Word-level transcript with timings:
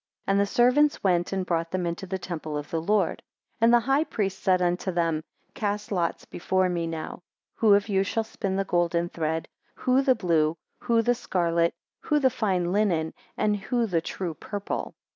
3 0.25 0.31
And 0.31 0.39
the 0.39 0.47
servants 0.47 1.03
went 1.03 1.31
and 1.31 1.45
brought 1.45 1.69
them 1.69 1.85
into 1.85 2.07
the 2.07 2.17
temple 2.17 2.57
of 2.57 2.71
the 2.71 2.81
Lord, 2.81 3.21
and 3.59 3.71
the 3.71 3.81
high 3.81 4.03
priest 4.03 4.39
said 4.41 4.59
unto 4.59 4.91
them, 4.91 5.23
Cast 5.53 5.91
lots 5.91 6.25
before 6.25 6.69
me 6.69 6.87
now, 6.87 7.21
who 7.53 7.75
of 7.75 7.87
you 7.87 8.03
shall 8.03 8.23
spin 8.23 8.55
the 8.55 8.65
golden 8.65 9.09
thread, 9.09 9.47
who 9.75 10.01
the 10.01 10.15
blue, 10.15 10.57
who 10.79 11.03
the 11.03 11.13
scarlet, 11.13 11.75
who 11.99 12.17
the 12.17 12.31
fine 12.31 12.71
linen, 12.71 13.13
and 13.37 13.55
who 13.57 13.85
the 13.85 14.01
true 14.01 14.33
purple. 14.33 14.95